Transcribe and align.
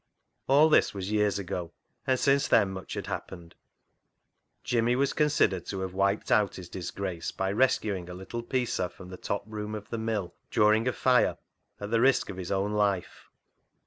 All 0.47 0.67
this 0.67 0.95
was 0.95 1.11
years 1.11 1.37
ago, 1.37 1.73
and 2.07 2.19
since 2.19 2.47
then 2.47 2.71
much 2.71 2.95
had 2.95 3.05
happened. 3.05 3.53
Jimmy 4.63 4.95
was 4.95 5.13
considered 5.13 5.67
to 5.67 5.81
have 5.81 5.93
wiped 5.93 6.31
out 6.31 6.55
his 6.55 6.69
disgrace 6.69 7.31
by 7.31 7.51
rescuing 7.51 8.09
a 8.09 8.15
little 8.15 8.41
piecer 8.41 8.89
from 8.89 9.09
the 9.09 9.17
top 9.17 9.43
room 9.45 9.75
of 9.75 9.91
the 9.91 9.99
mill 9.99 10.33
during 10.49 10.87
a 10.87 10.91
fire 10.93 11.37
at 11.79 11.91
the 11.91 12.01
risk 12.01 12.31
of 12.31 12.37
his 12.37 12.51
own 12.51 12.71
life. 12.73 13.29